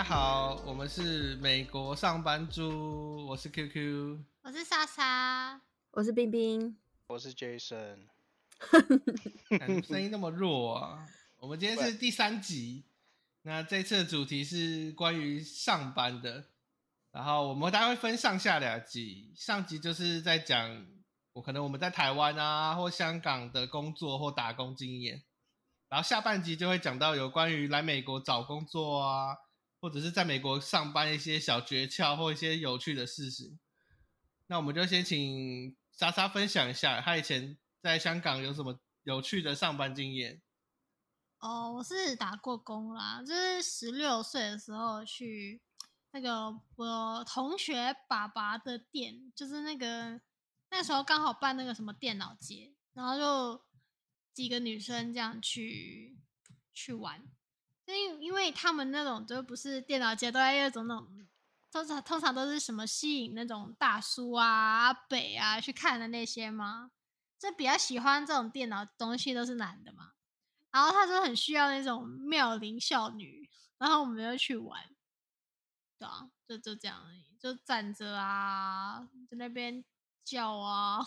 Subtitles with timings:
[0.00, 5.60] 家好，我们是美国上班族，我是 QQ，我是莎莎，
[5.90, 6.74] 我是冰冰，
[7.06, 8.06] 我是 Jason。
[9.86, 11.06] 声音那么弱啊！
[11.36, 12.84] 我们今天是第三集，
[13.42, 16.46] 那这次的主题是关于上班的，
[17.12, 20.86] 然后我们大概会分上下两集，上集就是在讲
[21.34, 25.22] 我可能我们在台湾啊或香港的工作或打工经验，
[25.90, 29.36] 然后下半集就会讲到有关于来美国找工作啊，
[29.80, 33.58] 或者是在美国上班一些小诀窍或一些有趣的事情。
[34.46, 40.42] 那我们就先请莎莎分享一下，她以前在香港有什么有趣的上班经验。
[41.38, 45.62] 哦，我是打过工啦，就是十六岁的时候去
[46.10, 50.20] 那个我同学爸爸的店，就是那个
[50.68, 53.64] 那时候刚好办那个什么电脑节，然后就
[54.34, 56.18] 几个女生这样去
[56.74, 57.24] 去玩，
[58.50, 61.26] 他们那种就不是电脑节，都在那种那种
[61.70, 66.90] 通常通常都是什么吸引那种大叔啊、阿北啊去看的那些吗？
[67.38, 70.12] 就比较喜欢这种电脑东西都是男的嘛。
[70.70, 74.80] 然后他就很需要那种妙龄少女，然后我们就去玩，
[75.98, 79.84] 对啊，就就这样而已，就站着啊，在那边
[80.24, 81.04] 叫啊，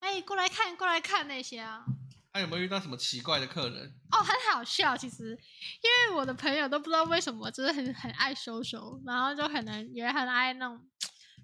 [0.00, 1.86] 哎，过来看，过来看那些啊。
[2.34, 3.94] 他有没有遇到什么奇怪的客人？
[4.10, 10.84] 哦，很好笑，其实，因为我的朋友都不知道为什么，就是很很爱收收，然后就可能也很爱那种，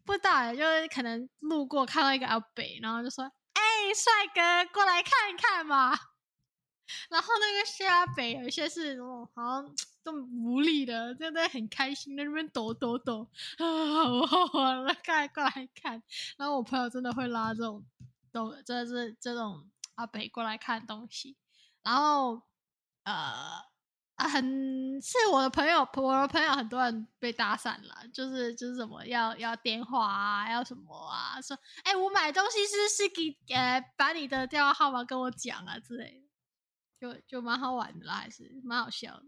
[0.05, 3.22] 不知道，就是可能路过看到一个阿北，然后就说
[3.55, 3.62] ：“哎，
[3.94, 5.96] 帅哥，过来看看嘛。
[7.08, 16.02] ”然后那个虾北有一些是那种，好像这么无力的，真的很开心在那边抖抖抖啊，好好玩， 来看过来看。
[16.36, 17.84] 然后我朋友真的会拉这种
[18.33, 19.70] 抖，这是这种
[20.01, 21.37] 阿北过来看东西。
[21.83, 22.43] 然后
[23.05, 23.12] 呃
[24.17, 36.30] 啊，很是我的朋友，我的朋友很多人被搭讪了，就是就是什么要要电话啊，要什么啊，说哎我买东西是是给呃把你的电话号码跟我讲啊之类的。
[37.01, 39.24] 就就蛮好玩的啦，还是蛮好笑的。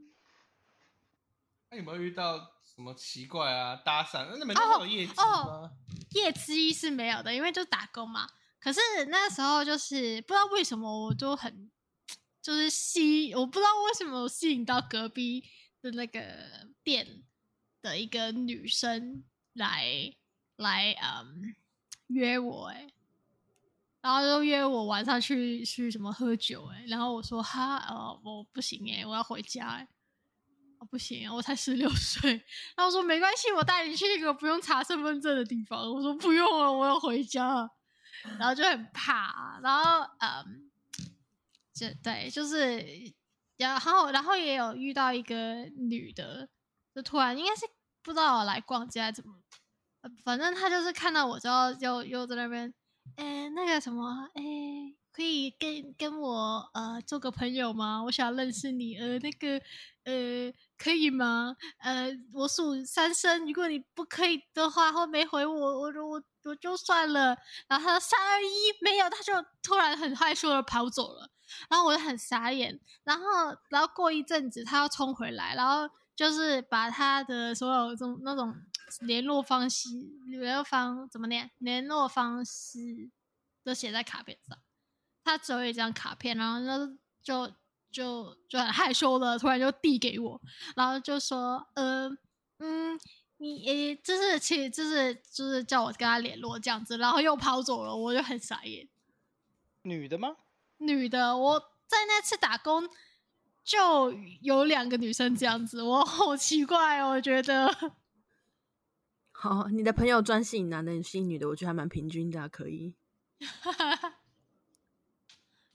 [1.71, 4.27] 那有没有遇到什么奇怪啊搭讪？
[4.39, 5.71] 那没有业绩吗？
[6.11, 8.29] 业绩是没有的，因为就打工嘛。
[8.63, 11.69] 可是那时候就是不知道为什么，我就很
[12.41, 15.45] 就是吸，我不知道为什么我吸引到隔壁
[15.81, 16.21] 的那个
[16.85, 17.25] 店
[17.81, 20.15] 的一个女生来
[20.57, 21.57] 来嗯
[22.07, 22.89] 约我哎。
[24.01, 29.89] 然后就约我晚上去去什么喝酒哎，然后我说哈呃我不行哎，我要回家哎，
[30.91, 32.31] 不行，我才十六岁。
[32.77, 35.81] 然后说没关系，我带你去一个不用查身份证的地方。
[35.93, 37.71] 我说不用了，我要回家。
[38.39, 40.71] 然后就很怕，然后嗯，
[41.75, 42.85] 就对，就是
[43.57, 46.49] 然后然后也有遇到一个女的，
[46.95, 47.67] 就突然应该是
[48.03, 49.35] 不知道来逛街怎么，
[50.25, 52.73] 反正她就是看到我之后就又在那边。
[53.17, 54.43] 哎，那个什么，哎，
[55.11, 58.03] 可以跟跟我呃做个朋友吗？
[58.05, 59.61] 我想认识你，呃，那个
[60.05, 60.53] 呃，
[60.83, 61.55] 可以吗？
[61.79, 67.37] 呃，我数三声，如果你不可以的话，或没回我，我我我就算了。
[67.69, 68.49] 然后他说三二一，
[68.81, 69.33] 没有，他就
[69.63, 71.31] 突然很害羞的跑走了。
[71.71, 72.81] 然后我就很傻眼。
[73.05, 73.25] 然后，
[73.69, 78.55] 然后过一阵子，他要冲回来，然后就是把他的所有这种那种。
[79.01, 79.89] 联络方式，
[80.27, 81.51] 联络方怎么念？
[81.57, 82.79] 联络方式
[83.65, 84.59] 都写在卡片上。
[85.25, 87.55] 他只有一张卡片，然后就就
[87.93, 90.41] 就就很害羞的，突然就递给我，
[90.75, 92.09] 然后就说：“呃，
[92.59, 92.99] 嗯，
[93.37, 98.89] 你诶，就是其实就是就是叫我跟他联络这样子，然后又跑走了，我就很傻眼。”
[99.83, 100.37] 女的吗？
[100.79, 102.89] 女的，我在那次打工
[103.63, 107.69] 就有两个女生这样子，我好奇怪，哦我觉得。
[109.33, 112.95] 好，你的朋友专吸引男的，吸引女的，我觉得还蛮平均的，可以。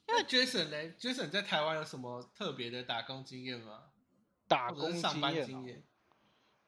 [0.07, 3.83] 因为 Jason 呢，Jason 在台湾有什么特别的打工经验吗？
[4.47, 5.83] 打工上班经验？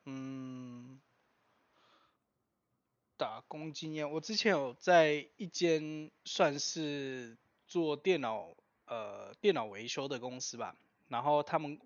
[0.06, 1.00] 嗯，
[3.18, 7.38] 打工经验，我之前有在一间算是
[7.68, 8.56] 做电脑
[8.86, 10.76] 呃电脑维修的公司吧，
[11.08, 11.80] 然后他们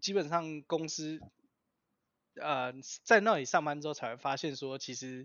[0.00, 1.20] 基本上公司。
[2.36, 2.72] 呃，
[3.04, 5.24] 在那里上班之后才会发现，说其实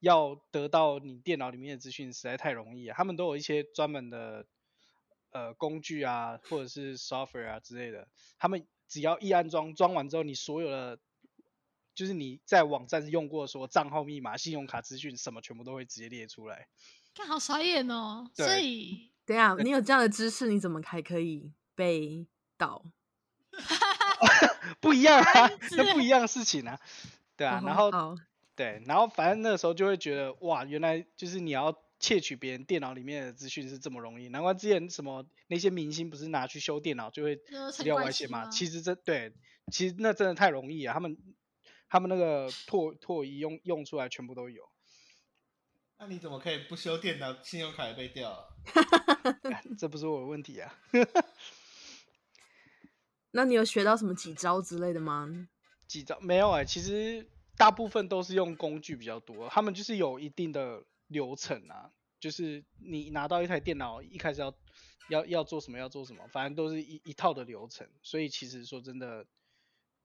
[0.00, 2.94] 要得到你电脑里面的资讯实在太容易啊。
[2.96, 4.44] 他们都有一些专门的
[5.30, 8.08] 呃工具啊，或者是 software 啊之类的。
[8.38, 10.98] 他们只要一安装，装完之后，你所有的
[11.94, 16.68] 就是你在网站用过说账号密码、信用卡资讯什么，全部都会直接列出来。
[17.14, 18.30] 看好傻眼哦！
[18.34, 22.84] 所以等下你有这样的知识，你怎么还可以被盗？
[24.80, 26.78] 不一样啊，那不一样的事情啊，
[27.36, 27.90] 对啊，然后
[28.54, 38.46] 对，然后反正那个时候就会觉得哇，原来就是你要窃取别人电脑里面的资讯是这么容易，难怪之前什么那些明星不是拿去修电脑就会就是资料外泄嘛？
[38.46, 39.32] 吗其实这对，
[39.70, 41.16] 其实那真的太容易啊，他们
[41.88, 44.66] 他们那个唾唾液用用出来全部都有，
[46.00, 48.56] 那你怎么可以不修电脑，信用卡也被掉了？
[49.44, 50.74] 干这不是我的问题啊。
[53.32, 55.48] 那你有学到什么几招之类的吗？
[55.86, 64.54] 几招没有哎、其实大部分都是用工具比较多，他们就是有一定的流程啊，就是你拿到一台电脑，一开始要
[65.08, 69.26] 要要做什么要做什么，反正都是一一套的流程，所以其实说真的，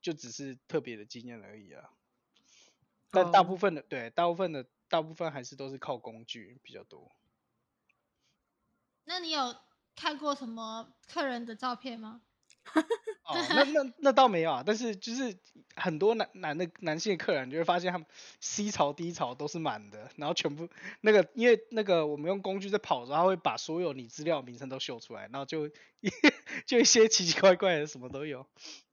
[0.02, 1.90] 就只是特别的经验而已啊。
[3.12, 7.16] 但大哦部分的、对大部分的大部分还是都是靠工具比较多。
[9.06, 9.56] 那你有
[9.96, 12.22] 看过什么客人的照片吗？
[13.26, 15.38] 哦，那那那倒没有啊，但是就是
[15.76, 18.06] 很多男男的男性的客人就会发现他们
[18.40, 20.70] C 槽 D 槽都是满的，然后全部
[21.02, 25.70] 那个因为那个我们用工具在跑的时候，它会把所有你资料名称都秀出来，然后就
[26.68, 28.48] 就一些奇奇怪怪的什么都有，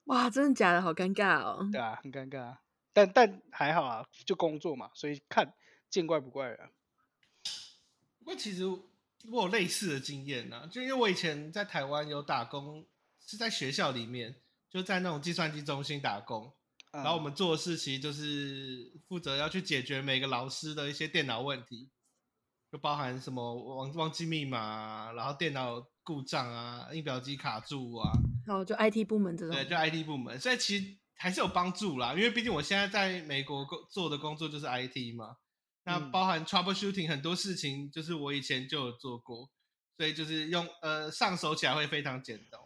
[0.04, 0.80] 哇，真的假的？
[0.80, 1.68] 好尴尬哦。
[1.70, 2.60] 对啊，很尴尬啊，
[2.92, 5.52] 但但还好啊，就工作嘛，所以看
[5.90, 6.70] 见怪不怪了。
[8.18, 12.86] 不过其实我有类似的经验啊、就因为我以前在台湾有打工，
[13.32, 16.52] 是在学校里面，就在那种计算机中心打工。
[16.92, 21.88] 然后我嗯们做的事情就是负责要去解决每个老师的一些电脑问题，
[22.70, 28.12] 就包含什么忘忘记密码啊，然后电脑故障啊，印表机卡住啊，
[28.46, 32.12] 然后就 IT 部门这种对，，就 IT 部门，所以其实还是有帮助啦。
[32.12, 35.38] 因为毕竟我现在在美国工做的工作就是 IT 嘛，
[35.84, 39.48] 那嗯包含 troubleshooting 很多事情，就是我以前就有做过，
[39.96, 42.60] 所以就是用呃上手起来会非常简单。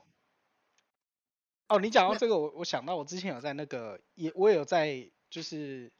[1.68, 5.92] 哦，你讲到这个，我我想到我之前有在那个也我也有在就是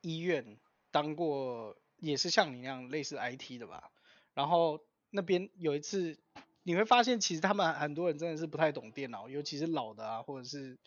[0.00, 0.58] 医院
[0.90, 3.92] 当过，也是像你那样类似 IT 的吧。
[4.34, 4.80] 然后
[5.10, 6.18] 那边有一次，
[6.64, 10.78] 你会发现其实他们很多人真的是不太懂电脑，尤其是老的啊，或者是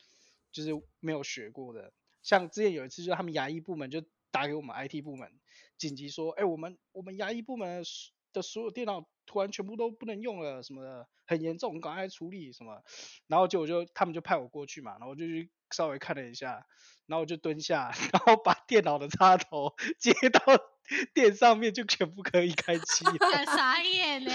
[0.52, 1.94] 就是没有学过的。
[2.22, 5.32] 像之前有一次，就是他们牙医部门就打给我们 IT 部门，
[5.78, 7.86] 紧急说，哎，我们我们牙医部门
[8.34, 12.82] 的所有电脑突然全部都不能用了，什么的，很严重，赶快处理什么。
[13.28, 16.66] 然后就我就他们就派我过去嘛，然后我就去稍微看了一下，
[17.06, 20.42] 然后我就蹲下， 然后把电脑的插头接到
[21.14, 22.84] 电上面，就全部可以开机
[23.46, 24.32] 傻眼呢。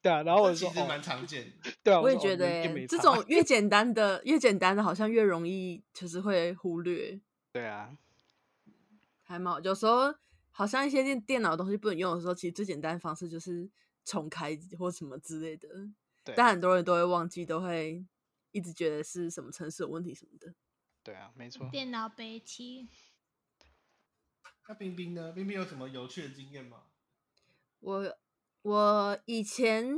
[0.00, 1.70] 对啊，然后我就说哦，这其实蛮常见的。
[1.82, 7.20] 对啊，我也觉得这种越简单的越简单的，好像越容易就是会忽略，
[7.52, 7.96] 对啊，
[9.22, 10.14] 还蛮好有时候
[10.50, 13.68] 好像一些电电脑东西不能用的时候，其实最简单的方式就是
[14.08, 15.68] 重开或什么之类的。
[16.24, 18.04] 对但很多人都会忘记，都会
[18.50, 20.54] 一直觉得是什么城市有问题什么的。
[21.02, 21.68] 对啊，没错。
[21.70, 22.88] 电脑悲戚，
[24.66, 25.32] 那冰冰呢？
[25.32, 26.84] 冰冰有什么有趣的经验吗？
[27.80, 28.18] 我
[28.62, 29.94] 我以前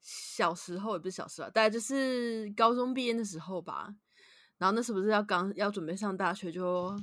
[0.00, 3.94] 小时候也不是小时候啊，大概就是高中毕业的时候吧。
[4.58, 6.94] 然后那时候不是要刚要准备上大学就，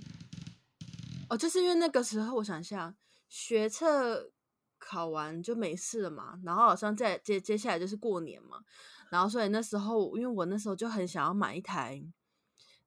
[1.29, 2.95] 哦，就是因为那个时候我想一下，
[3.27, 4.31] 学测
[4.87, 8.61] 考完就没事了嘛，然后好像再接接下来就是过年嘛，
[9.11, 12.01] 然后所以那时候因为我那时候就很想要买一台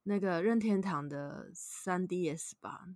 [0.04, 2.86] 那个任天堂的三 DS 吧，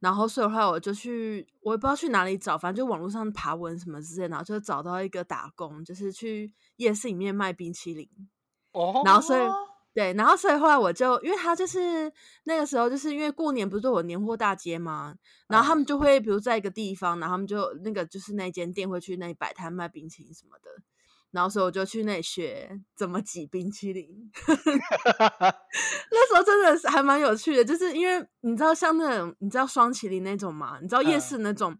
[0.00, 8.06] 然后所以后来我就去，我也不知道去哪里找，反正就网络上爬文什么之类的，然后就找到一个打工，就是去夜市里面卖冰淇淋。
[8.72, 9.54] 哦，然后所以哦
[9.98, 12.12] 对，然后所以后来我就，因为他就是
[12.44, 15.12] 那个时候，就是因为过年不是都有年货大街嘛？
[15.48, 20.70] 然后他们就会比如在一个地方，然后他们就那个就是那间店会去那里摆摊卖冰淇淋什么的。
[21.32, 24.08] 然后所以我就去那里学怎么挤冰淇淋。
[26.12, 30.78] 那时候真的是还蛮有趣的，就是因为你知道像那种你知道双麒麟那种嘛？
[30.80, 31.76] 你知道夜嗯市那种、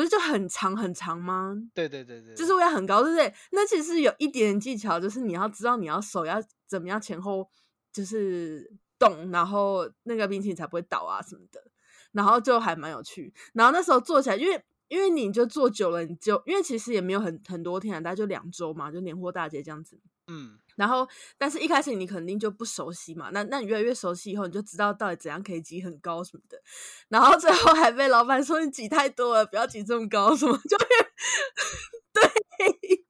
[0.00, 1.54] 不是就很长很长吗？
[1.74, 3.32] 对对对对，就是位很高，对不对？
[3.52, 7.48] 那其实有一点技巧，就是你要知道你要手要怎么样前后
[7.92, 11.62] 就是动，然后那个冰淇淋才不会倒啊什么的，
[12.12, 13.32] 然后就还蛮有趣。
[13.52, 20.00] 然后那时候做起来，因为因为你就做久了，你就因为其实也没有很很多天啊，大概就两周嘛，就年货大街这样子。
[20.26, 21.06] 嗯，然后，
[21.36, 26.58] 但是一开始你肯定就不熟悉嘛，那那你越来越熟悉以后，你就知道到底怎样可以挤很高什么的。
[27.08, 30.86] 然后最后还被老板说你挤太多了，不要挤这么高什么，就 会
[32.14, 33.04] 对。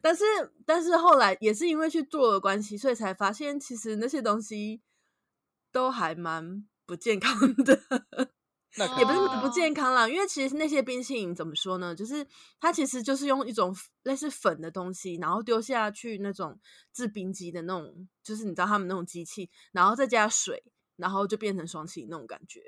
[0.00, 0.24] 但是
[0.64, 4.80] 但是后来也是因为去做的关系，所以才发现其实那些东西
[5.70, 7.78] 都还蛮不健康的。
[8.78, 11.94] 那也不是哦不健康啦，因为其实那些冰淇淋怎么说呢？
[11.94, 12.26] 就是
[12.60, 16.58] 它其实就是用一种类似粉的东西，然后丢下去那种
[16.92, 20.62] 制冰机的那种，就是你知道他们那种机器，然后再加水，
[20.96, 22.60] 然后就变成双气那种感觉。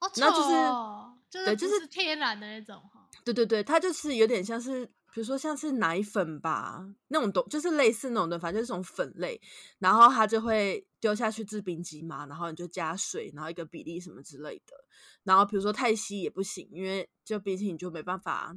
[0.00, 3.08] 哦，然后就是臭就是对就是天然的那种哈。
[3.24, 4.88] 对对对，它就是有点像是，
[5.18, 9.40] 比如说像是奶粉吧，那种东就是类似那种的，反正就是种粉类，
[9.80, 14.76] 然后它就会丢下去制冰机嘛，然后你就加水，然后一个比例什么之类的，
[15.24, 18.56] 然后比如说太稀也不行，因为就冰淇淋就没办法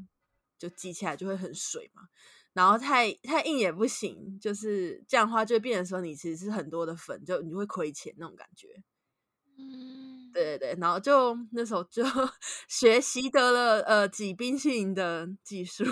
[0.60, 2.04] 就挤起来就会很水嘛，
[2.54, 8.84] 然后太太硬也不行，就是这样的话就会变成说你其实是很多的粉，就你会亏钱那种感觉。
[9.62, 12.04] 嗯，对对对，然后就那时候就
[12.68, 15.84] 学习得了呃挤冰淇淋的技术。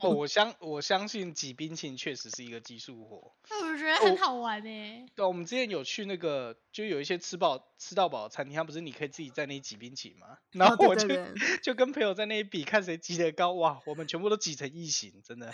[0.00, 3.34] 哦， 我相我相信挤冰淇淋确实是一个技术活。
[3.50, 5.06] 那我觉得哦很好玩诶。
[5.14, 10.38] 对，我们之前有去那个，就有一些吃饱吃到饱的餐厅，它不是你可以自己在那里挤冰淇淋吗？
[10.52, 13.52] 然哦后我就、对对对 就跟朋友在那里比，看谁挤得高。
[13.52, 15.52] 哇，我们全部都挤成异形，真的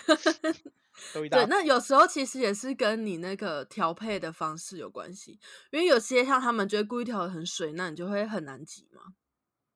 [1.12, 5.40] 都一大对，那有时候其实也是跟你那个调配的方式有关系，
[5.72, 9.02] 因为有些像他们就会故意调的很水，那你就会很难挤嘛。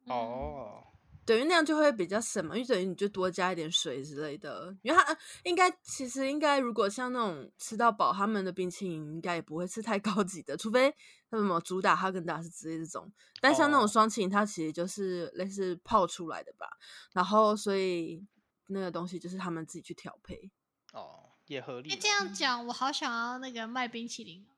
[0.06, 0.84] 嗯，哦。
[1.26, 4.76] 对，因为那样就会比较省嘛，因为等于你就多加一点水之类的。
[4.82, 10.94] 因为它呃应该其实应该，如果像那种吃到饱，他们的冰淇淋应该也不会是太高级的，除非
[11.34, 13.12] 他们什么主打哈根达斯之类这种。
[13.40, 16.68] 但像那种哦双擎，它其实就是类似泡出来的吧。
[17.12, 18.24] 然后所以
[18.68, 20.50] 那个东西就是他们自己去调配。
[20.92, 24.54] 哦，也合理这样讲，我好想要那个卖冰淇淋哦，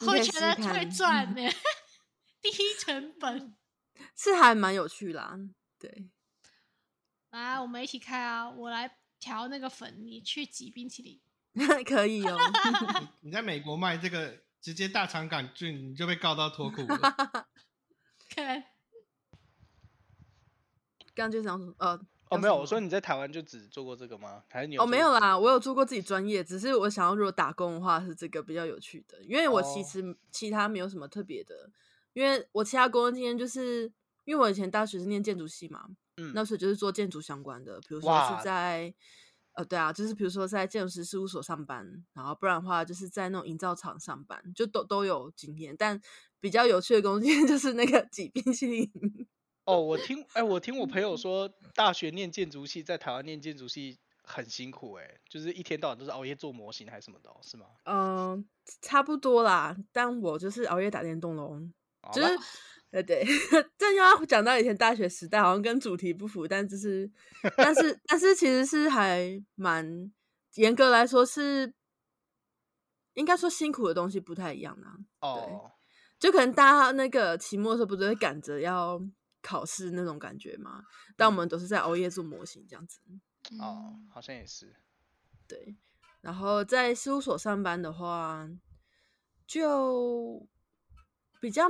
[0.00, 1.42] 你可以会觉得试试看会赚呢，
[2.42, 3.54] 低成本。
[4.14, 5.38] 是还蛮有趣啦，
[5.78, 6.08] 对，
[7.30, 8.48] 来，我们一起开啊！
[8.48, 11.20] 我来调那个粉，你去挤冰淇淋。
[11.84, 12.38] 可以哦。
[13.00, 16.98] 你你在美国卖这个，直接大肠杆菌，你就被告到脱裤了。
[18.30, 18.62] 看，
[21.14, 21.98] 刚刚就想说，呃，
[22.30, 24.44] 哦，没有，我说你在台湾就只做过这个吗？
[24.50, 31.70] 还是你有哦，没有啦，我有做过自己专业，只是我想要如果打工的话是这个比较有趣的，因为我其哦实其他没有什么特别的，
[32.12, 33.90] 因为我其他工作经验就是
[34.24, 35.86] 因为我以前大学是念建筑系嘛，
[36.18, 38.92] 嗯那时候就是做建筑相关的，比如说是在
[39.58, 41.84] 呃对啊，就是比如说在建筑师事务所上班，
[42.14, 46.00] 然后不然的话就是在那种营造厂上班，就都都有经验，但
[46.38, 48.88] 比较有趣的工作 就是那个挤冰淇淋。
[49.64, 57.66] 哦，我听哎，我听我朋友说，大学念建筑系，在台湾念建筑系很辛苦哎，就是一天到晚都是熬夜做模型还是什么的哦，是吗？
[57.84, 58.48] 嗯、
[58.80, 61.60] 差不多啦，但我就是熬夜打电动喽。
[62.12, 62.38] 就是，
[62.90, 63.22] 呃，对，
[63.76, 67.10] 这又要讲到以前大学时代，好像跟主题不符，但就是，
[67.56, 70.10] 但是，但是其实是还蛮
[70.54, 71.74] 严格来说是，
[73.14, 74.96] 应该说辛苦的东西不太一样啊。
[75.20, 75.70] 哦，
[76.18, 78.98] 就可能大家那个期末的时候，不是会赶着要
[79.42, 80.82] 考试那种感觉嘛？
[81.14, 83.00] 但我们都是在熬夜做模型这样子。
[83.60, 84.74] 哦嗯，好像也是。
[85.46, 85.76] 对，
[86.22, 88.48] 然后在事务所上班的话，
[89.46, 90.46] 就
[91.40, 91.64] 比较，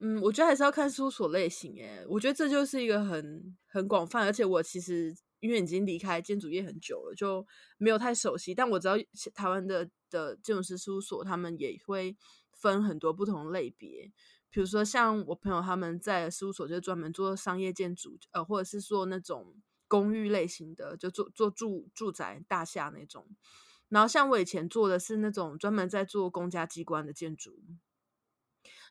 [0.00, 1.76] 嗯，我觉得还是要看事务所类型。
[1.76, 7.46] 诶，我觉得这就是一个很很广泛，而且我其实因为已经离开建筑业很久了，就
[7.78, 8.54] 没有太熟悉。
[8.54, 8.94] 但我知道
[9.34, 12.16] 台湾的的建筑师事务所，他们也会
[12.52, 14.12] 分很多不同类别。
[14.50, 19.54] 比如说像我朋友他们在事务所就专门做商业建筑，呃，或者是做那种
[19.88, 23.26] 公寓类型的，就做做住住宅大厦那种。
[23.88, 27.60] 然后像我以前做的是那种专门在做公家机关的建筑，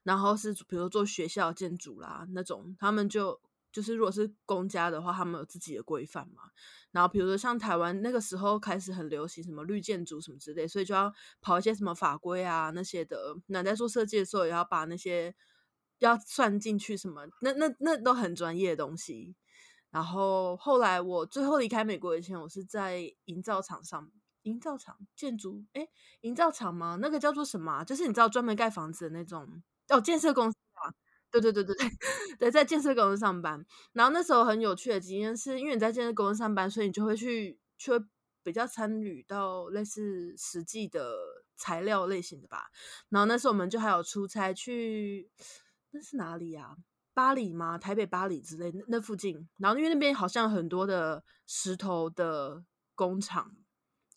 [0.04, 3.40] 然后是比如做学校建筑啦那种，他们就
[3.72, 6.44] 就是如果是公家的话，他们有自己的规范嘛。
[6.92, 13.36] 然后比如说像台湾那个时候开始很流行什么绿建筑什么之类，所以就要跑一些什么法规啊那些的。
[13.48, 15.34] 那在做设计的时候，也要把那些
[16.00, 19.36] 要算进去什么，那那那都很专业的东西。
[19.90, 25.88] 然后后来我最后离开美国以前，我是在营造厂上，营造厂建筑，哎，
[26.22, 26.98] 营造厂吗？
[27.02, 30.94] 那个叫做什么、就是你知道专门盖房子的那种哦，建设公司啊。
[31.32, 31.90] 对对对对对
[32.38, 33.66] 对，在建设公司上班。
[33.94, 38.06] 然后那时候很有趣的经验是，因为你在建设公司上班，所以你就会去，就会
[38.44, 41.16] 比较参与到类似实际的
[41.56, 42.68] 材料类型的吧。
[43.10, 45.32] 然后那时候我们就还有出差去，
[45.90, 46.76] 那是哪里啊？
[47.16, 47.80] 巴黎吗？
[47.80, 49.50] 台北、巴黎之类那那附近。
[49.58, 52.64] 然后因为那边好像很多的石头的
[52.94, 53.56] 工厂，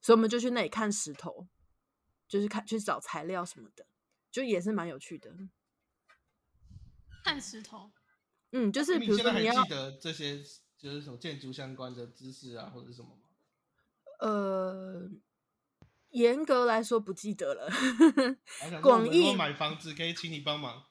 [0.02, 1.46] 所以我们就去那里看石头，
[2.28, 3.86] 就是看去找材料什么的，
[4.30, 5.34] 就也是蛮有趣的。
[7.26, 7.90] 看石头。
[8.52, 10.40] 嗯，就是比如你现在还说你要记得这些
[10.78, 13.22] 就是什么建筑相关的知识啊，或者什么吗？
[14.20, 15.10] 呃，
[16.10, 17.68] 严格来说不记得了。
[18.80, 20.84] 广们如果义买房子，可以请你帮忙。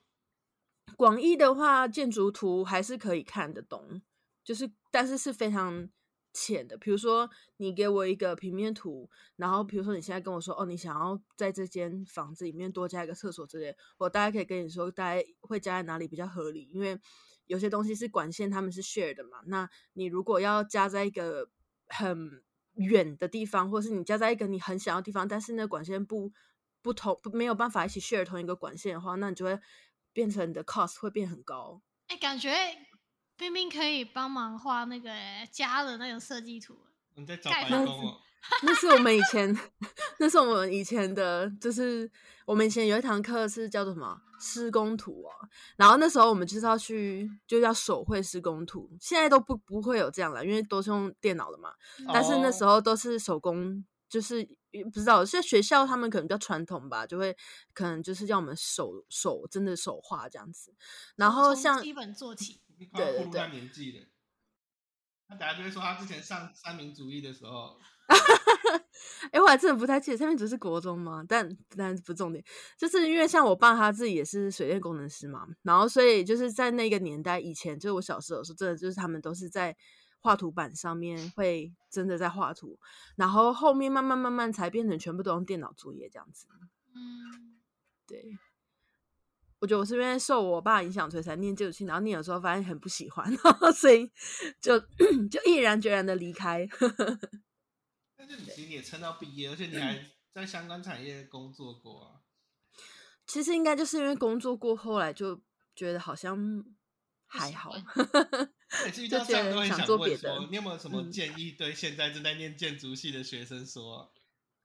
[0.97, 4.01] 广义的话，建筑图还是可以看得懂，
[4.43, 5.89] 就是但是是非常
[6.35, 6.77] 浅的。
[6.77, 7.27] 比如说，
[7.57, 16.99] 你给我一个平面图，然后比如说你现在跟我说，哦，你想要在这间房子里面多加一个厕所之类，我大概可以跟你说，大概会加在哪里比较合理，因为
[17.47, 19.39] 有些东西是管线，他们是 share 的嘛。
[19.45, 21.49] 那你如果要加在一个
[21.87, 26.31] 很远的地方，或是你加在一个你很想要地方，但是那管线不
[26.81, 29.59] 不同，没有办法一起 share 同一个管线的话，那你就会。
[30.15, 31.81] 变成你的 cost 会变很高。
[32.07, 32.49] 哎，感觉
[33.37, 35.09] 冰冰可以帮忙画那个
[35.51, 36.77] 家的那种设计图。
[37.15, 38.17] 你在找白工哦？
[38.63, 39.57] 那是我们以前，
[40.19, 42.09] 那是我们以前的，就是
[42.45, 45.31] 我们以前有一堂课是叫做什么施工图哦。
[45.77, 48.89] 然后那时候我们就是要去，就要手绘施工图。
[48.99, 51.73] 现在都不不会有这样了，因为都是用电脑的嘛。
[52.13, 53.85] 但是那时候都是手工。
[54.07, 54.47] 就是
[54.93, 57.35] 不知道，现在学校他们可能比较传统吧，就会
[57.73, 60.73] 可能就是叫我们手手真的手画这样子。
[61.15, 63.49] 然后像基本做起，对对对。
[63.51, 64.07] 年纪的，
[65.27, 67.79] 他等下就会说他之前上三民主义的时候。
[69.31, 71.23] 哎，我还真的不太记得三民主义是国中吗？
[71.27, 72.43] 但但不重点，
[72.77, 79.75] 就是因为像我爸他自己也是水电工程师嘛，然后所以就是在那个年代以前，就是我小时候时候，真的就是他们都是在。
[80.21, 82.79] 画图板上面会真的在画图，
[83.15, 86.47] 然后后面慢慢慢慢才变成全部都用电脑作业这样子。
[86.95, 87.59] 嗯，
[88.07, 88.35] 对。
[89.59, 93.25] 我觉得我是因为受我爸影响，所以才念建筑系，然后念的时候发现很不喜欢，
[93.75, 94.11] 所以
[94.61, 94.79] 就
[95.29, 96.67] 就毅然决然的离开。
[98.17, 102.21] 但是你其实也撑到毕业，而且你还 在相关产业工作过啊。
[103.25, 105.41] 其实应该就是因为工作过，后来就
[105.75, 106.63] 觉得好像。
[107.27, 107.73] 还好，
[108.85, 114.13] 每次遇到这样都会想做别的，你有没有什么建议对现在正在念建筑系的学生说？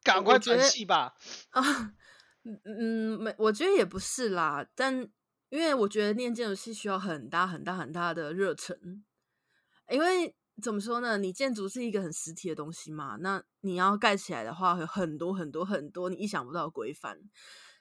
[0.05, 1.17] 赶快转系吧！
[1.51, 1.97] 啊，嗯
[2.45, 5.07] 嗯嗯，没，我觉得也不是啦，但
[5.51, 9.05] 因为我觉得念建筑系需要很大很大很大的热忱，
[9.91, 11.19] 因为怎么说呢？
[11.19, 17.19] 你建筑是一个很实体的东西嘛，那你要盖起来的话，有很多很多很多你意想不到的规范。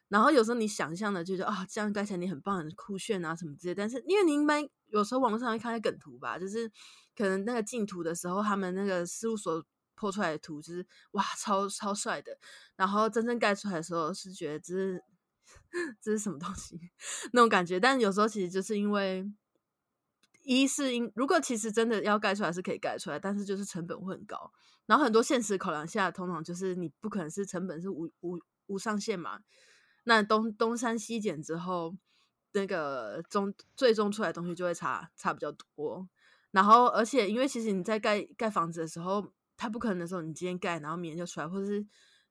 [0.10, 3.76] 然后有时候你想象的，就是啊，这样盖起来你很棒、很酷炫啊，什么之类。
[3.76, 6.70] 但是因为你一般有时候网络上会看梗图吧，就是
[7.16, 9.64] 可能那个进图的时候，他们那个事务所
[10.00, 12.38] 破出来的图就是哇，超超帅的。
[12.78, 15.04] 然后真正盖出来的时候，是觉得这是
[16.02, 16.80] 这是什么东西
[17.34, 17.80] 那种感觉。
[17.80, 19.30] 但有时候其实就是因为
[20.44, 24.52] 一是因如果其实真的要盖出来是可以盖出来，但是就是成本会很高。
[24.86, 29.42] 然后很多现实考量下，通常就是你不可能是成本是无无无上限嘛。
[30.06, 31.96] 那东东山西减之后，
[32.54, 36.10] 那个终最终出来东西就会差差比较多。
[36.52, 41.86] 然后，而且因为其实你在盖盖房子的时候，它不可能的时候你今天盖，然后明天就出来，或者是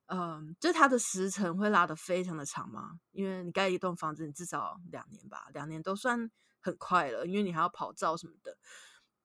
[0.07, 2.99] 嗯，就它的时程会拉的非常的长嘛。
[3.13, 8.57] 因为你盖一栋房子，你至少两年吧，两年都算很快了，因为你还要跑照什么的。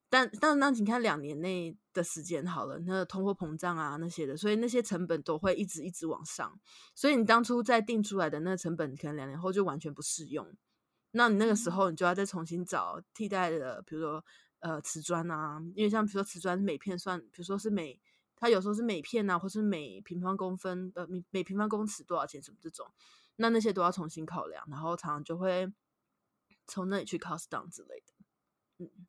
[0.10, 6.60] 但但那你看两年内的时间好了，那通货膨胀啊那些的，所以那些成本都会一直一直往上，
[6.94, 10.46] 所以你当初在定出来的那个成本，可能两年后就完全不适用。
[11.12, 14.24] 那你那个时候你就要再重新找替代的，比如说
[14.63, 17.99] 呃瓷砖啊，因为像比如说瓷砖每片算，比如说是每
[18.36, 22.91] 它有时候是每片啊，或是每平方公分呃每每平方公尺多少钱什么这种，
[23.36, 25.71] 那那些都要重新考量，然后常常就会
[26.65, 28.13] 从那里去 cost down 之类的，
[28.80, 29.08] 嗯。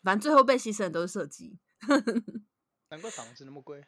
[0.00, 1.58] 反正最后被牺牲的都是设计，
[2.88, 3.84] 难怪房子那么贵。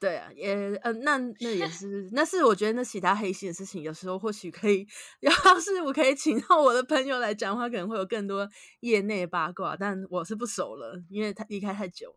[0.00, 4.86] 对啊，也嗯，那那也 是，那是我觉得那其他黑心的事情，有时候或许可以，
[5.20, 8.48] 要是我可以请到我的朋友来讲话，可能会有更多
[8.80, 12.14] 业内八卦，但我是不熟了，因为他离开太久。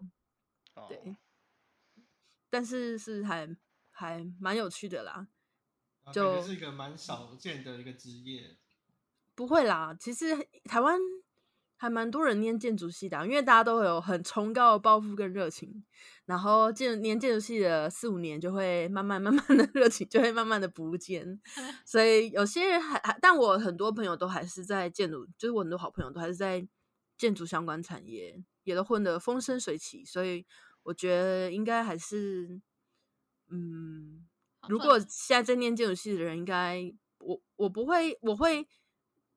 [0.88, 1.15] 对，
[2.50, 3.50] 但是是还
[3.89, 5.28] 还蛮有趣的啦，
[6.13, 8.58] 就是一个蛮少见的一个职业。
[9.34, 11.00] 不会啦，其实台湾。
[11.82, 15.84] 还蛮多人念建筑系的，因为大家都有很崇高的抱负跟热情，
[16.26, 21.41] 然后建念建筑系的四五年就会慢慢慢慢的 热情就会慢慢的不见，
[21.84, 26.63] 所以有些人还还，但我很多朋友都还是在建筑，就是我很多好朋友都还是在
[27.17, 30.46] 建筑相关产业，也都混得风生水起，所以
[30.84, 32.62] 我觉得应该还是，
[33.50, 34.28] 嗯，
[34.70, 38.67] 如果现在在念建筑系的人，应该我我不会我会。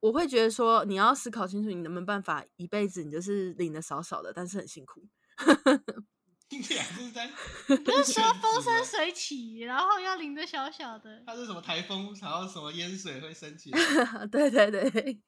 [0.05, 5.01] 我会觉得说，你要思考清楚，你能不能办法一辈子，你就是领的少少的，但是很辛苦。
[6.47, 7.27] 听起来是在，
[7.83, 11.23] 不是说风生水起，然后要领的小小的。
[11.25, 13.71] 它是什么台风，然后什么淹水会升起？
[14.31, 15.19] 对对对，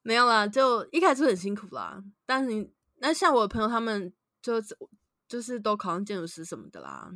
[0.00, 2.02] 没有啦，就一开始很辛苦啦。
[2.24, 4.54] 但是你那像我的朋友，他们就
[5.28, 7.12] 就是都考上建筑师什么的啦，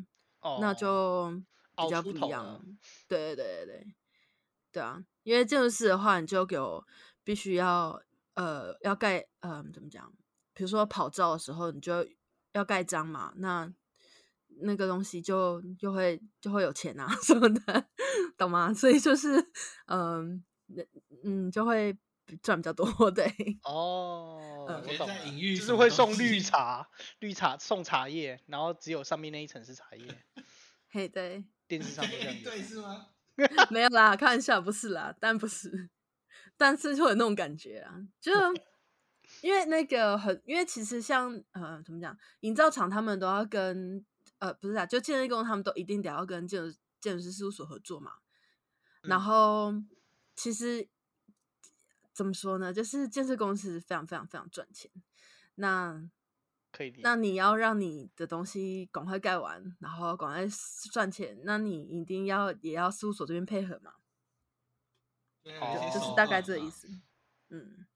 [0.60, 1.32] 那就
[1.74, 2.62] 比较不一样。
[3.08, 3.86] 对对对对对，
[4.72, 5.04] 对啊。
[5.22, 6.84] 因为建筑师的话，你就有
[7.22, 8.00] 必须要
[8.34, 10.12] 呃要盖呃怎么讲？
[10.54, 12.06] 比如说跑照的时候，你就
[12.52, 13.70] 要盖章嘛，那
[14.62, 17.86] 那个东西就就会就会有钱啊 什么的，
[18.38, 18.72] 懂吗？
[18.72, 19.50] 所以就是
[19.86, 20.42] 嗯
[21.22, 21.96] 嗯就会
[22.42, 23.24] 赚比较多，对。
[23.64, 26.88] 哦，嗯我懂就是会送绿茶，
[27.20, 30.24] 绿茶送茶叶，然后只有上面那一层是茶叶。
[30.90, 32.62] 嘿，对，电视上面这样 对。
[32.62, 33.08] 是吗？
[33.70, 35.88] 没有啦，开玩笑，不是啦，但不是，
[36.56, 38.32] 但是会有那种感觉啊，就
[39.42, 44.04] 因为那个很，因为其实像呃怎么讲，营造厂他们都要跟
[44.38, 48.12] 呃不是啊，就建设工他们都一定得要跟建筑建筑师事务所合作嘛，
[49.02, 49.20] 然嗯。
[49.20, 49.74] 后
[50.34, 50.88] 其实
[52.12, 54.90] 怎么说呢，就是建设公司非常非常非常赚钱，
[55.56, 56.08] 那
[56.70, 57.02] 可以理解。
[57.02, 60.46] 那你要让你的东西赶快盖完，然后赶快
[60.92, 63.94] 赚钱，那你一定要也要事务所这边配合嘛，
[65.42, 66.88] 对哦有些手就是大概这个意思。
[67.50, 67.86] 嗯，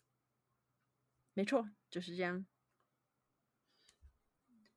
[1.35, 2.47] 没错，就是这样，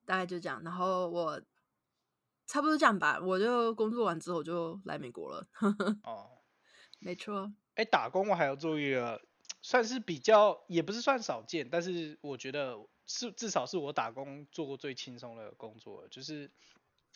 [0.06, 0.62] 大概就这样。
[0.64, 1.42] 然后我
[2.46, 5.48] 差不多这样吧，我就工作完之后我就来美国了。
[6.04, 6.44] 哦，
[7.00, 9.22] 没错，哎，打工我还要做一个，
[9.62, 12.78] 算是比较，也不是算少见，但是我觉得
[13.08, 16.52] 是至少是我打工做过最轻松的工作，就是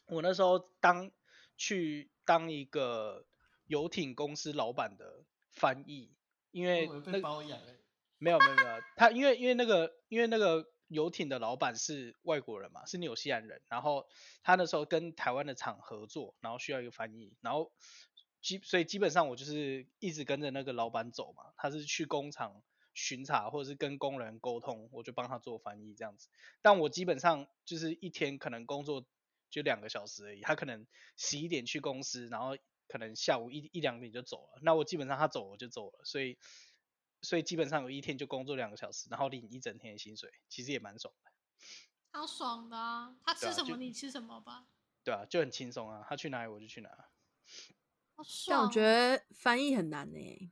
[0.08, 1.12] 我那时候当
[1.58, 3.26] 去当一个
[3.66, 6.16] 游艇公司老板的翻译，
[6.52, 7.76] 因为那被包养哎，
[8.18, 14.08] 没有没有没有，他因为因为那个因为那个游艇的老板是外国人嘛，是纽西兰人，然后
[14.44, 17.72] 他那时候跟台湾的厂合作，然后需要一个翻译，然后
[18.42, 22.62] 基所以基本上我就是一直跟着那个老板走嘛，他是去工厂
[23.00, 26.28] 巡查或者是跟工人沟通，我就帮他做翻译这样子。
[26.62, 29.06] 但我基本上就是一天可能工作
[29.50, 30.86] 就两个小时而已，他可能
[31.16, 32.58] 十一点去公司，然后
[32.90, 36.38] 可能下午一一两点就走了，那我基本上他走我就走了，所以
[37.22, 41.32] 所以基本上有一天就工作两个小时，然后领一整天的薪水，其实也蛮爽的，
[42.12, 43.16] 超爽的啊！
[43.26, 44.68] 他吃什么啊你吃什么吧，
[45.04, 46.90] 对啊，就很轻松啊，他去哪里我就去哪。
[48.16, 48.58] 好爽。
[48.58, 50.52] 但我觉得翻译很难呢、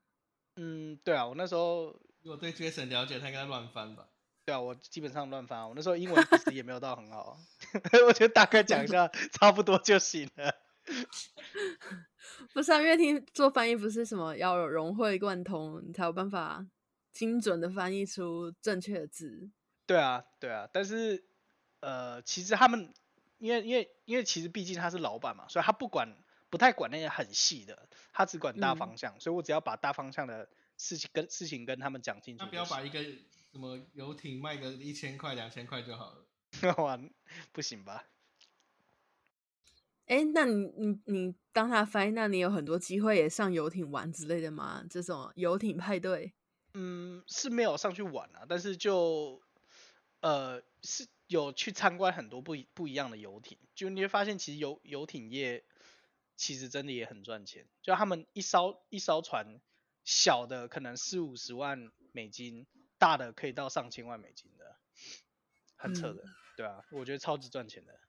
[0.56, 4.06] 嗯，对啊，我那时候如果对 Jason 了解，他应该乱翻吧？
[4.44, 7.38] 对啊，我基本上乱翻啊，我那时候英文其实也没有到很好，
[8.06, 10.54] 我觉得大概讲一下差不多就行了。
[12.54, 16.68] 不是啊，因为听做翻译不是什么要有融会贯通，你才有办法
[17.14, 19.50] 精准的翻译出正确的字。
[19.86, 21.24] 对啊，对啊，但是
[21.80, 22.94] 呃，其实他们
[23.38, 26.14] 因为因为因为其实毕竟他是老板嘛，所以他不管
[26.50, 32.46] 不太管那些很细的，他只管大嗯方向，所以我只要把大方向的事情跟事情跟他们讲清楚就行。
[32.46, 33.04] 他不要把一个
[33.52, 36.26] 什么游艇卖个一千块、两千块就好了。
[36.78, 37.00] 哇，
[37.52, 38.08] 不行吧？
[40.06, 44.86] 哎，那你你你当他翻译，那你有很多机会也上游艇玩之类的吗？
[44.90, 46.34] 这种游艇派对，
[46.74, 49.42] 嗯，是没有上去玩啊，但是就
[50.22, 55.66] 呃是有去参观很多不一不一样的游艇，就你会发现其实游游艇业
[56.38, 59.60] 其实真的也很赚钱，就他们一艘一艘船
[60.08, 62.66] 小的可能四五十万美金，
[62.98, 64.78] 大的可以到上千万美金的，
[65.76, 66.24] 很扯的，
[66.56, 68.00] 对啊，我觉得超级赚钱的。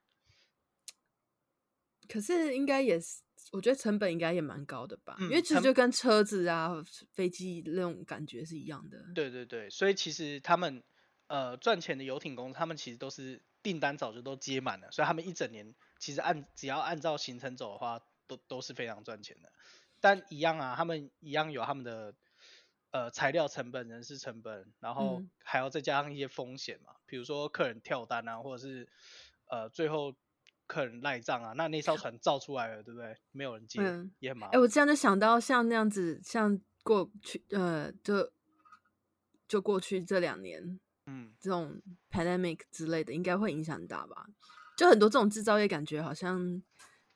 [2.07, 5.17] 可是应该也是，我觉得成本应该也蛮高的吧？
[5.19, 6.81] 因为其实就跟车子啊、
[7.11, 8.97] 飞机那种感觉是一样的。
[9.13, 10.81] 对对对，所以其实他们
[11.27, 19.51] 呃赚钱的游艇公司，他们其实都是订单早就都接满了，所以他们一整年其实按只要按照行程走的话，都都是非常赚钱的。
[20.01, 22.13] 但一样啊，他们一样有他们的
[22.91, 28.87] 呃材料成本、人事成本，然后嗯还要再加上一些风险嘛，比如说客人跳单啊，或者是
[29.49, 30.15] 呃最后
[30.67, 33.17] 客人赖账啊，那那艘船造出来了，对不对？
[33.31, 33.81] 没有人接，
[34.19, 34.61] 也很麻烦。
[34.61, 38.31] 我这样就想到像那样子，像过去呃，就
[39.47, 41.81] 就过去这两年嗯，这种
[42.11, 44.27] pandemic 之类的，应该会影响很大吧？
[44.77, 46.61] 就很多这种制造业，感觉好像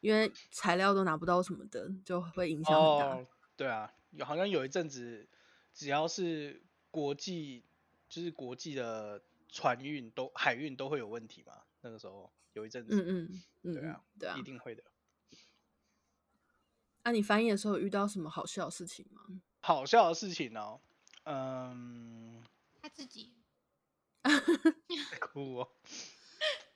[0.03, 3.15] 因为材料都拿不到什么的，就会影响很大。
[3.15, 5.25] 哦，对啊，有好像有一阵子，
[5.73, 6.61] 只要是
[6.91, 7.63] 国际，
[8.09, 11.63] 就是国际的船运都海运都会有问题嘛。
[11.79, 14.43] 那个时候有一阵子，嗯嗯嗯，嗯对啊，对啊一。
[14.43, 14.83] 定会的。
[17.03, 19.41] 那、你翻译的时候遇到什么好笑的事情吗？
[19.61, 20.81] 好笑的事情哦，
[21.23, 22.43] 嗯，
[22.81, 23.33] 他自己
[25.21, 25.71] 哭哦。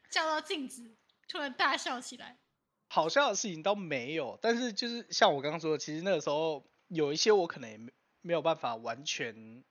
[0.09, 0.95] 照到镜子，
[1.27, 2.39] 突然大笑起来。
[2.87, 9.63] 好笑的事情倒没有，但是就是像我刚刚说的，其实那个时候有一些我可能也没没有办法完全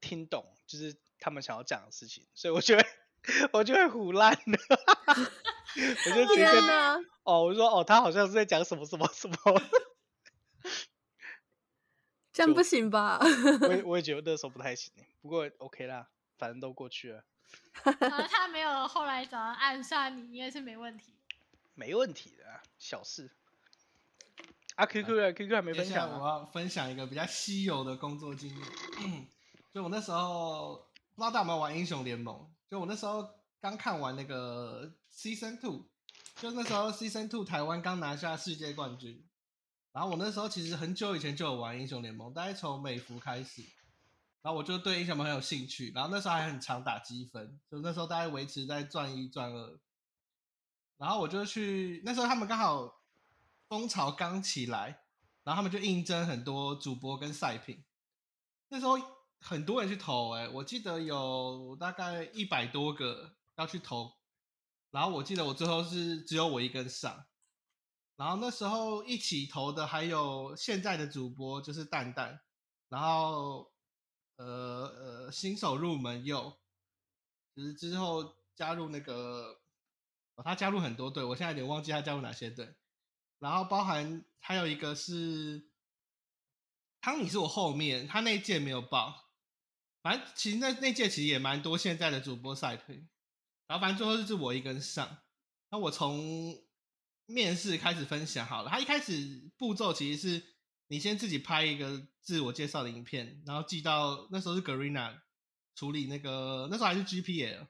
[0.00, 2.84] 听懂，就是他们想要讲的事情，所以我就会
[3.52, 4.58] 我就会胡乱的，
[6.06, 6.98] 我就直接跟天哪！
[7.22, 9.36] 哦，我就说哦，他好像是在讲什么什么什么，
[12.32, 13.20] 这这样不行吧？
[13.60, 16.08] 我也 我也觉得那时候不太行，不过 OK 啦，
[16.38, 17.24] 反正都过去了，
[18.30, 21.19] 他没有后来找人暗算你，应该是没问题。
[21.80, 23.30] 没问题的啊，小事。
[24.74, 26.18] 啊，QQ 啊，QQ 还没分享啊。
[26.18, 28.68] 我要分享一个比较稀有的工作经验。
[29.72, 30.74] 就我那时候
[31.14, 33.26] 不知道大家有没有玩英雄联盟，就我那时候
[33.62, 35.88] 刚看完那个 Season Two，
[36.36, 39.26] 就那时候 Season Two 台湾刚拿下世界冠军，
[39.92, 43.62] 然后我那时候其实很久以前就有玩英雄联盟，大概从美服开始，
[44.42, 49.78] 然后我就对英雄联盟很有兴趣，然后那时候还很常打积分，就那时候大概维持在钻一钻二，
[51.00, 53.00] 然后我就去那时候他们刚好
[53.68, 55.02] 风潮刚起来，
[55.44, 57.82] 然后他们就应征很多主播跟赛品，
[58.68, 58.98] 那时候
[59.40, 64.12] 很多人去投、欸，我记得有大概一百多个要去投，
[64.90, 67.24] 然后我记得我最后是只有我一个人上，
[68.16, 72.42] 然后那时候一起投的还有现在的主播就是蛋蛋，
[72.90, 73.72] 然后
[74.36, 76.58] 呃呃新手入门佑，
[77.56, 79.59] 就是之后加入那个，
[80.44, 82.74] 他加入很多队，我现在有点忘记他加入哪些队，
[83.38, 85.70] 然后包含还有一个是
[87.00, 89.30] 汤米是我后面，他那一届没有报，
[90.02, 92.96] 反正其实那那届其实也蛮多现在的主播赛推，
[93.66, 95.18] 然后反正最后就是我一个人上，
[95.70, 96.62] 那我从
[97.26, 100.44] 面试开始分享好了，他一开始步骤其实是
[100.88, 105.20] 你先自己拍一个自我介绍的影片，然后寄到那时候是 Garena
[105.74, 107.66] 处理那个那时候还是 GPL，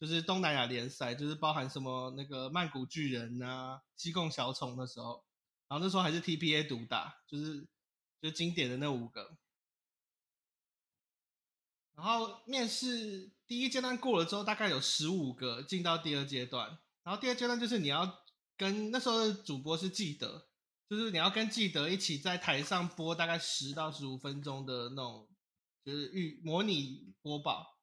[0.00, 5.22] 就是东南亚联赛，就是包含什么那个曼谷巨人啊、西贡小虫的时候，
[5.68, 7.68] 然后那时候还是 TPA 独打，就是
[8.22, 9.36] 就经典的那五个。
[11.94, 18.24] 然后面试第一阶段过了之后，大概有十五个进到第二阶段，然后第二阶段就是你要
[18.56, 20.48] 跟那时候的主播是记得，
[20.88, 25.28] 就是你要跟记得一起在台上播大概十到十五分钟的那种，
[25.84, 27.79] 就是预模拟播报。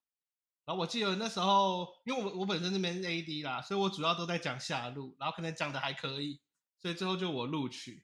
[0.68, 6.42] 然后我记得那时候，因为我我本身这边是 AD 啦，所以我主要都在讲下路，然后可能讲的还可以，
[6.82, 8.04] 所以最后就我录取。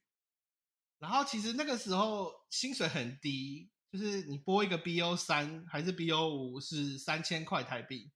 [0.97, 8.09] 然后其实那个时候薪水很低，就是你播一个 BO 三还是 BO 五是三千块台币，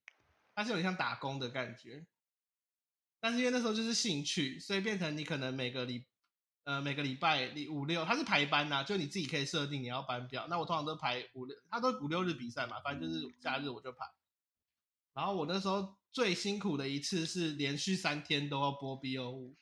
[0.54, 2.06] 它是有点像打工的感觉。
[3.20, 6.06] 但是因为那时候就是兴趣，所以变成你可能每个礼
[6.64, 10.46] 呃每个礼拜礼五六，它是排班呐、啊，就你自己可以设定你要班表。
[10.48, 14.06] 那我通常都排五六，它都五六日比赛嘛，反正就是假日我就排。
[15.18, 19.56] 然后我那时候最辛苦的一次是连续三天都要播 BO 五，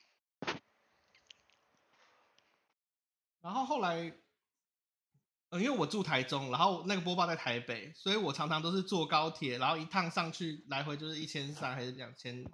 [3.41, 4.15] 然后后来，
[5.49, 12.45] 呃，因为我住台中，然后那个播报在台北，所以我常常都是坐高铁，然后一趟上去来回就是一千三还是两千，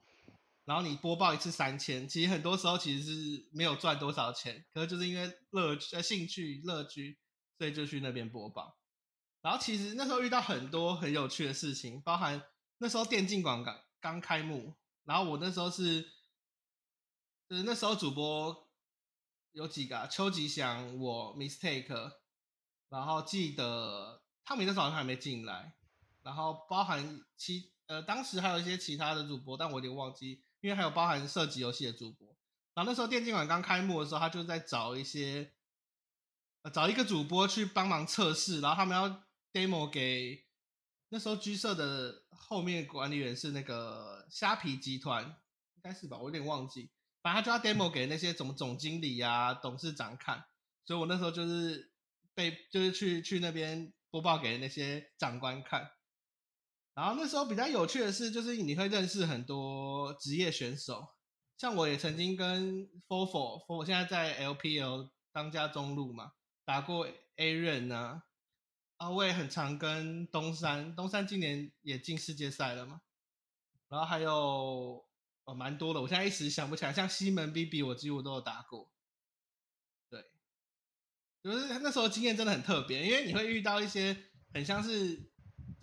[0.65, 7.19] 然后你播报一次三千，其实很多时候其实是没有赚多少钱，可是就是因为乐趣、呃兴趣、乐趣，
[7.59, 8.79] 所以就去那边播报。
[9.41, 12.41] 然后其实那时候遇到很多很有趣的事情，包含
[12.83, 16.03] 那时候电竞馆刚刚开幕，然后我那时候是，
[17.49, 18.68] 就是那时候主播
[19.53, 22.14] 有几个、啊，邱吉祥、我 Mistake，
[22.88, 25.77] 然后记得汤米那时候好像还没进来，
[26.23, 32.37] 然后包含其呃当时还有一些其他的主播，但我有点忘记，因为还有包含射击游戏的主播。
[32.75, 35.53] 然后那时候电竞馆刚开幕的时候，他就在找一些，
[36.62, 40.45] 呃找一个主播去帮忙测试，然后他们要 demo 给
[41.12, 45.22] 那时候居社的后面管理员是那个虾皮集团，
[45.75, 46.90] 应该是吧，我有点忘记。
[47.20, 50.42] 反正他就要 demo 给那些总总经理啊、董事长看，
[50.87, 51.92] 所以我那时候就是
[52.33, 55.90] 被就是去去那边播报给那些长官看。
[56.94, 61.09] 然后那时候比较有趣的是，就是你会认识很多职业选手，
[61.59, 66.33] 像我也曾经跟 Fofo，Fofo 现在在 LPL 当家中路嘛，
[66.64, 68.22] 打过 A 任啊，
[69.03, 73.03] 啊我也很常跟东山，东山今年也进世界赛了嘛，
[73.88, 75.05] 然后还有。
[75.45, 76.93] 呃，蛮多的，我现在一时想不起来。
[76.93, 78.88] 像西门 BB，我几乎都有打过。
[80.09, 80.25] 对，
[81.43, 84.17] 就是那时候经验真的很特别，因为你会遇到一些
[84.55, 85.33] 很像是，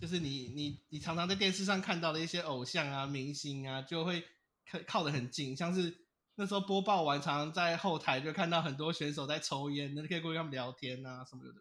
[0.00, 4.24] 就是你你你常常在电视上看到的一些偶像啊、明星啊，就会
[4.66, 5.54] 靠靠得很近。
[5.54, 6.06] 像是
[6.36, 11.60] 那时候播报完，常常在后台就看到很多选手在抽烟，那你可以过去跟他们聊天啊，什么有的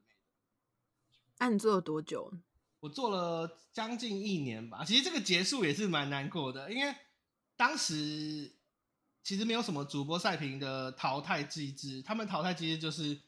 [1.40, 2.32] 那、你做了多久？
[2.80, 4.86] 我做了将近一年吧。
[4.86, 6.96] 其实这个结束也是蛮难过的，因为。
[7.60, 8.56] 当时
[9.22, 13.20] 其实没有什么主播赛评的淘汰机制，他们淘汰机制就是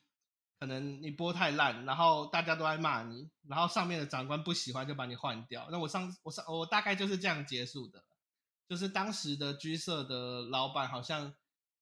[0.57, 5.67] 可能你播太烂，然后大家都在骂你，然后上面的长官不喜欢就把你换掉。
[5.69, 8.01] 那我上我上我大概就是这样结束的，
[8.69, 11.33] 就是当时的居社的老板好像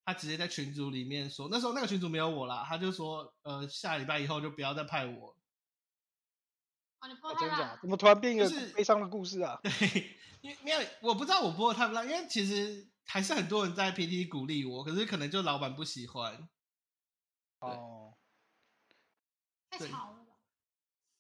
[0.04, 5.36] 他直接在群组里面说，那时候那个群组没有我啦，他就说，呃，下礼拜以后就不要再派我。
[7.02, 7.34] 哦，你播
[7.82, 9.60] 怎么突然变一个就是悲伤的故事啊？
[9.64, 16.50] 对，因为没有我不知道我播的太不烂，因为其实还是很多人在 PT 鼓励我，可是可能就老板不喜欢，
[17.60, 18.14] 对哦，
[19.70, 20.36] 对太吵了吧？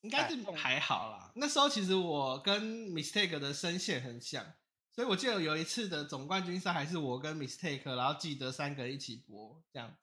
[0.02, 1.32] 应该是哎还好啦。
[1.36, 4.54] 那时候其实我跟 Mistake 的声线很像，
[4.92, 9.98] 所以我记得有一次的总冠军赛还是我跟 Mistake，然后记得三个人一起播这样子。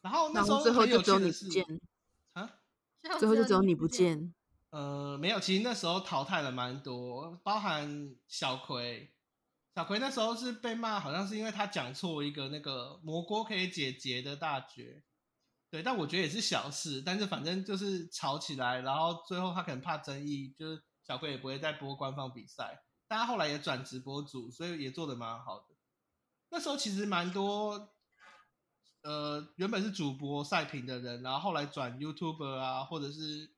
[0.00, 1.89] 然后那然时候后最后就很有趣的是只有你不见，啊，
[3.18, 4.18] 最后就只有你不见。
[4.18, 4.34] 见。
[4.70, 9.12] 呃，没有，其实那时候淘汰了蛮多，包含小葵。
[9.74, 15.02] 小葵那时候是被骂，好像是因为他讲错一个那个蘑菇可以解结的大绝，
[15.70, 25.74] 对，但我觉得也是小事，但是反正就是吵起来，然后最后他可能怕争议，就是小葵也不会再播官方比赛，大家后来也转直播组，所以也做的蛮好的。
[26.50, 27.94] 那时候其实蛮多，
[29.02, 33.50] 呃，原本是主播赛评的人，然后后来转 YouTube 啊，或者是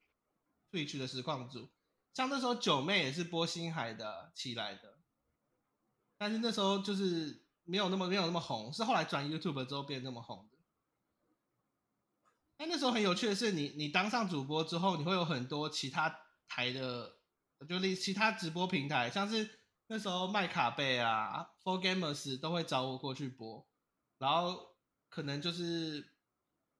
[0.70, 1.68] Twitch 的实况组，
[2.14, 4.98] 像那时候九妹也是播星海的起来的，
[6.16, 10.58] 但是那时候就是没有那么没有那么红，是后来转 YouTube 之后变那么红的。
[12.56, 17.16] 但那时候很有趣的是你，你当上主播之后，你会有很多其他台的，
[17.68, 23.66] 就例其他直播平台，像是那时候麦卡贝啊、For Gamers 都会找我过去播，
[24.18, 24.71] 然后
[25.12, 26.10] 可能就是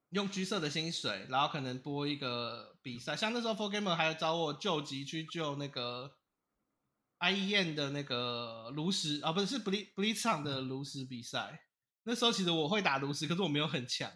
[0.09, 6.16] 用橘色的薪水，然后可能播一个比赛，像那时候 For Gamer 还找我救急去救那个
[7.18, 11.66] IEN 的那个炉石啊，不是是 Ble Blitz 场的炉石比赛。
[12.05, 14.11] 那时候其实我会打炉石，可是我没有很强，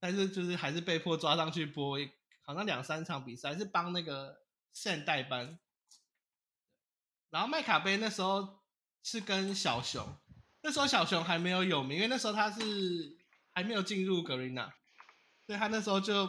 [0.00, 2.10] 但是就是还是被迫抓上去播一，
[2.42, 5.60] 好像两三场比赛，是帮那个现代班。
[7.30, 8.64] 然后麦卡杯那时候
[9.04, 10.06] 是跟小熊，
[10.62, 13.16] 那时候小熊还没有有名，因为那时候他是
[13.52, 14.72] 还没有进入 Garena，
[15.46, 16.28] 所以他那时候就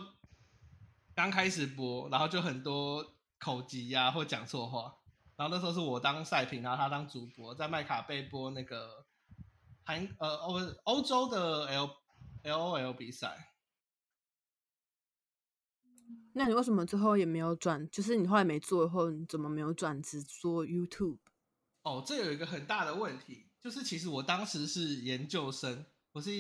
[1.16, 4.96] 刚开始播，然后就很多口疾呀、或讲错话。
[5.36, 9.06] 然后那时候是我当赛评，然后他当主播，在麦卡贝播那个
[9.84, 11.90] 韩呃欧欧洲的 L
[12.44, 13.50] L O L 比赛。
[16.34, 17.90] 那你为什么最后也没有转？
[17.90, 21.20] 就是你后来没做以后，你怎么没有转职做 YouTube？
[21.84, 26.32] 哦，这有一个很大的问题，就是其实我当时是研究生，我是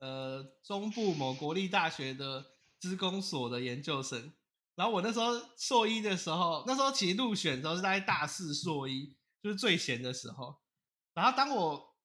[0.00, 2.44] 呃中部某国立大学的
[2.78, 4.34] 资工所的研究生。
[4.74, 10.58] 然后我那时候硕一的时候，那时候其实入选的时候是在大四硕一，就是最闲的时候。
[11.12, 11.96] 然后当我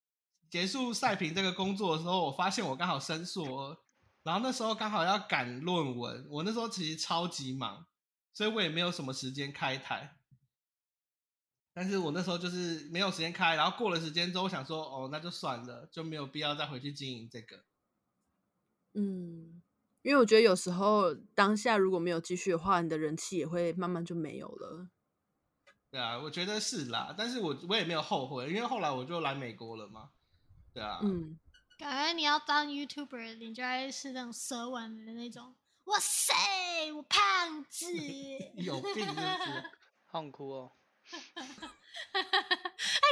[0.49, 3.77] 结束赛评这个工作的时候，我发现我刚好升硕二，
[4.23, 7.87] 然后那时候刚好要赶论文，我那时候其实超级忙，
[8.33, 10.17] 所以我也没有什么时间开台。
[11.73, 17.63] 但是我那时候就是没有时间开，然后过了时间之后，我想说，哦，那就算了，就没有必要再回去经营这个。
[18.95, 19.61] 嗯，
[20.01, 24.89] 因为我觉得有时候当下如果没有继续的话，你的人气也会慢慢就没有了。
[25.91, 30.09] 对啊，我觉得是啦，但是我我也没有后悔，因为后来我就来美国了嘛。
[30.73, 31.39] 对啊，嗯，
[31.77, 35.55] 感觉你要当 YouTuber，你就该是那种蛇丸的那种。
[35.85, 36.33] 哇塞，
[36.93, 37.85] 我胖子！
[38.57, 39.27] 有病是不是？
[40.07, 40.71] 好想哭哦。
[42.11, 42.21] 哎，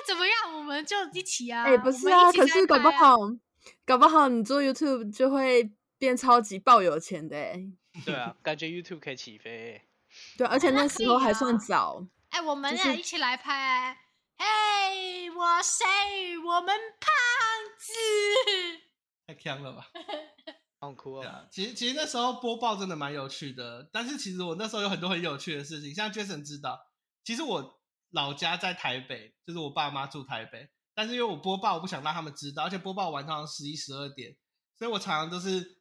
[0.08, 0.58] 怎么样？
[0.58, 1.64] 我们就一起啊！
[1.64, 3.18] 哎、不是啊，可是搞不拍啊好，
[3.86, 7.66] 搞不好你做 YouTube 就会变超级爆有钱的哎。
[8.06, 9.88] 对啊，感觉 YouTube 可以起飞欸。
[10.38, 12.08] 对，而且那时候还算啊早。
[12.30, 13.98] 哎，我们就是俩一起来拍。
[14.38, 15.86] 嘿，我谁？
[16.40, 17.10] 我们胖
[17.78, 17.94] 子。
[19.28, 19.88] 太强了吧？
[20.82, 21.22] 好想哭哦。
[21.22, 26.80] 对啊，其实其实那时候播报真的蛮有趣的，但是其实我那时候有很多很有趣的事情，像 Jason 知道，
[27.24, 34.36] 其实我老家在台北，就是我爸妈住台北，但是因为我播报我不想让他们知道，而且播报完通常十一十二点，
[34.78, 35.80] 所以我常常都是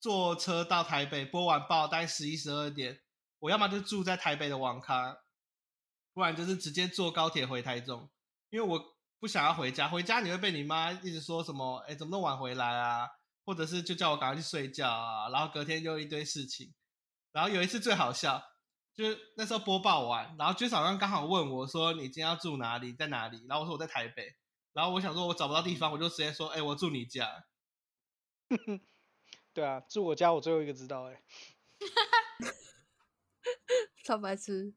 [0.00, 3.00] 坐车到台北，播完报大概十一十二点，
[3.38, 5.16] 我要么就住在台北的网咖，
[6.12, 8.10] 不然就是直接坐高铁回台中，
[8.50, 13.08] 因为我不想要回家，回家你会被你妈一直说什么，哎，怎么那么晚回来啊？
[13.44, 16.72] 或者是就叫我赶快去睡觉啊，然后隔天又一堆事情。
[17.32, 18.40] 然后有一次最好笑，
[18.94, 24.32] 就是那时候播报完，然后军早上刚好问我说：“你今天要住哪里，在哪里？”然后我说我在台北，
[24.72, 27.44] 然后我想说我找不到地方，我就直接说：“哎、我住你家。
[29.52, 31.22] 对啊，住我家我最后一个知道哎。
[34.04, 34.74] 超白痴。”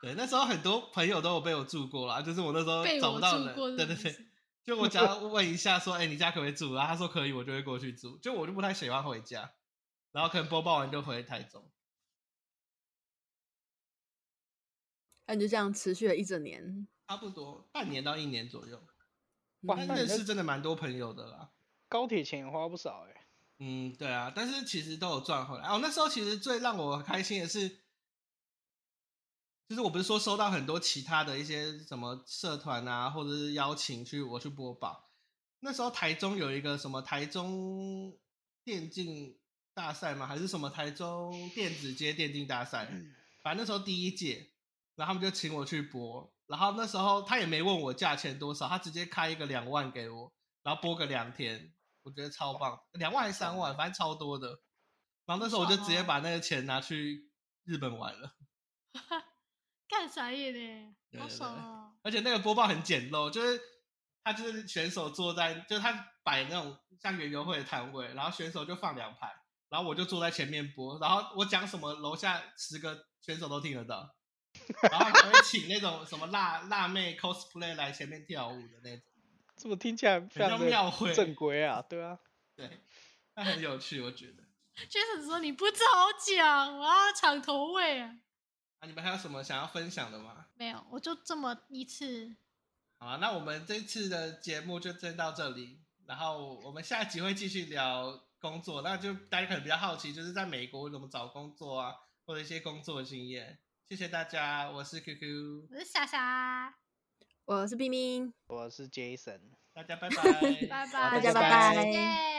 [0.00, 4.26] 对，那时候很多朋友都有被我住过啦，就是我那时候被找不到人，住过是对对对，
[4.62, 8.18] 就我只要问一下说：“哎、你家可不可以住？”然后他说可以，我就会过去住。
[8.18, 9.54] 就我就不太喜欢回家，
[10.12, 11.70] 然后可能播报完就回台中。
[15.26, 16.86] 那你就这样持续了一整年。
[17.08, 18.86] 差不多半年到一年左右。
[19.66, 21.50] 哇，嗯那你在认识真的蛮多朋友的啦。
[21.88, 23.26] 高铁钱也花不少哎、
[23.58, 25.68] 嗯，对啊，但是其实都有赚回来。
[25.68, 27.68] 哦，那时候其实最让我开心的是，
[29.68, 35.10] 就是我不是说收到很多其他的一些什么社团啊，或者是邀请去我去播报。
[35.60, 38.12] 那时候台中有一个什么台中
[38.64, 39.38] 电竞
[39.72, 40.26] 大赛吗？
[40.26, 42.86] 还是什么台中电子街电竞大赛？
[43.42, 44.50] 反正那时候第一届，
[44.96, 46.33] 然后他们就请我去播。
[46.46, 50.32] 然后那时候他也没问我价钱多少，他直接开一个两万给我，
[50.62, 51.72] 然后播个两天，
[52.02, 54.60] 我觉得超棒，两万还是三万，反正超多的。
[55.26, 57.30] 然后那时候我就直接把那个钱拿去
[57.64, 58.36] 日本玩了，
[59.88, 60.96] 干啥业呢？
[61.18, 61.96] 好爽哦！
[62.02, 63.58] 而且那个播报很简陋，就是
[64.22, 69.32] 他就是选手坐在，就是他摆那种像园游会的摊位，然后选手就放两排，
[69.70, 74.14] 然后我就坐在前面播，然后我讲什么，楼下十个选手都听得到，
[74.90, 79.04] 然后还会请那种什么辣辣妹 cosplay 来前面跳舞的那种，
[79.56, 81.82] 怎么听起来非常像庙会正规啊？
[81.88, 82.18] 对啊，
[82.56, 82.80] 对，
[83.34, 84.42] 那很有趣，我觉得。
[84.88, 85.78] Jason 说你不早
[86.36, 88.16] 讲，我要抢头位啊！
[88.80, 90.46] 啊，你们还有什么想要分享的吗？
[90.54, 92.34] 没有，我就这么一次。
[92.98, 101.94] 好啊，那我们这次的节目就先到这里，然后我们下一集会继续聊工作，那就大家可能比较好奇，就是在美国怎么找工作啊，
[102.26, 103.60] 或者一些工作的经验。
[103.86, 106.74] 谢谢大家，我是 QQ，我是莎莎，
[107.44, 109.40] 我是冰冰，我是 Jason。
[109.74, 111.84] 大家拜拜，拜拜，大家拜拜拜。
[111.84, 112.33] 耶